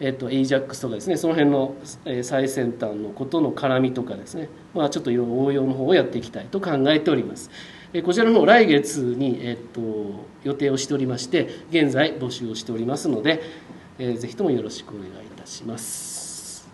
[0.00, 1.76] えっと、AJAX とかですねその辺の
[2.22, 7.50] 最先端のことの絡みとかですね、まあ、ちょっと応用の方をやっていきたいと考えております。
[8.00, 13.42] こちらの方来月に、えっと、予定をしておりまして現在募集をしておりますので、
[13.98, 16.66] えー、ぜひともよろしくお願いいたします。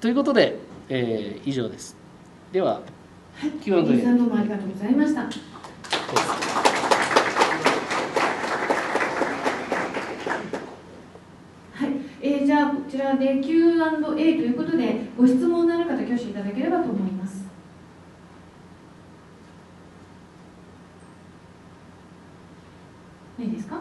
[0.00, 0.56] ということで、
[0.88, 1.96] えー、以上です。
[2.52, 2.82] では、
[3.34, 5.28] はい、Q&A どうもありがとうございました。
[12.22, 17.46] えー、じゃあこちらで Q&A ということでご質問のある方挙手いただければと思います
[23.38, 23.80] いいですか？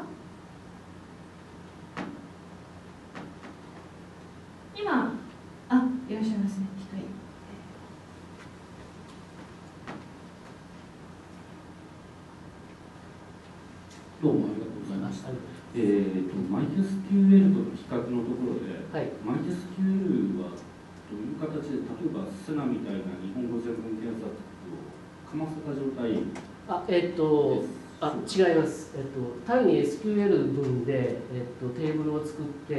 [4.75, 5.13] 今
[5.69, 7.07] あいらっしゃいますね一人。
[14.21, 15.29] どうもありがとうございました。
[15.75, 20.55] えーと、マイ SQL との比較のところで、はい、マイ SQL は
[21.11, 24.79] どういう形で、例えばセナみたいな日本語全文検索を
[25.29, 26.23] かませた状態
[26.69, 27.65] あ、えっ、ー、と
[28.01, 30.93] あ違います、えっと、単に SQL 文で、
[31.33, 32.75] えっと、テーブルを作って、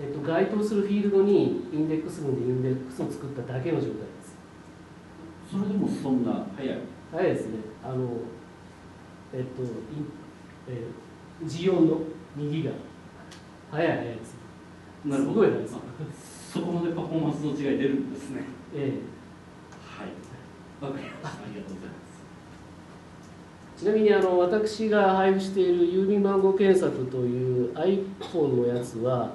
[0.00, 4.36] えっと、該当するフィールドにインデックス文でインデックスを作っただけの状態です。
[5.50, 6.78] それでもそんな早い？
[7.12, 7.58] 早いですね。
[7.84, 8.08] あの
[9.32, 9.62] えっと
[10.68, 12.00] えー、G 音の
[12.34, 12.72] 右が
[13.70, 14.34] 早い早いです。
[15.04, 15.44] なるほど。
[15.44, 15.76] すごいです。
[16.52, 18.42] そこまでパフォーマンスの違い出るんですね。
[18.74, 18.90] ええ。
[20.00, 20.08] はい。
[20.84, 21.28] わかりました。
[21.28, 22.05] ありがとうございます
[23.76, 29.34] ちなみにあの私が配布している郵便番号検索という iPhone のやつは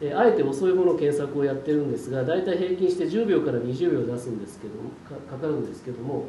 [0.00, 4.74] えあえて遅い方の検索をやってるんですが大体平均して10秒から20秒出すんですけど
[5.08, 6.24] かかかるんですけども、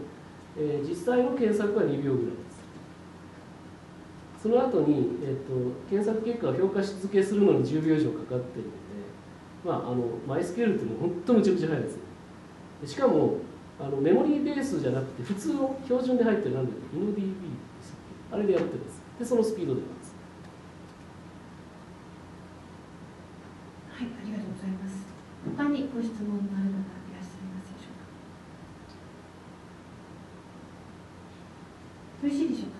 [0.57, 2.57] えー、実際の検索は2秒ぐらいです。
[4.41, 8.77] その後に、えーと、検索結果を評価し続けするのに10秒以上かかってるので
[9.65, 13.37] まああのマイスケールっていう本当むちゃくちゃ速いですしかも
[13.79, 17.21] あのメモリーベースじゃなくて普通の標準で入ってるなんだっけ？InDB で
[17.83, 17.93] す
[18.31, 18.99] あれでやってます。
[19.19, 20.15] でそのスピードでます。
[23.93, 25.05] はいありがとうございます。
[25.57, 27.95] 他にご質問のある方いらっしゃいますでしょう
[32.21, 32.27] か？
[32.27, 32.77] よろしいでしょうか？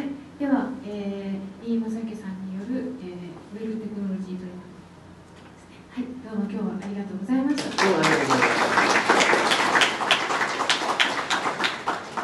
[0.00, 4.50] はいでは、えー、飯正樹さんによる、えー、ウェルテクノロジーという
[5.90, 7.69] はいどうも今日はありがとうございました。